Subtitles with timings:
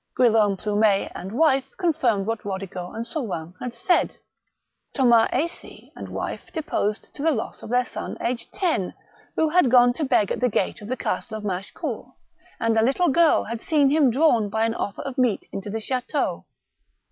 [0.17, 4.17] Guillaume Plumet and wife confirmed what Bodigo and Sorain had said.
[4.95, 8.95] Thomas Ays6e and wife deposed to the loss of their son, aged ten,
[9.35, 12.15] who had gone to beg at the gate of the castle of Machecoul;
[12.59, 15.79] and a little girl had seen him drawn by an offer of meat into the
[15.79, 16.45] chateau.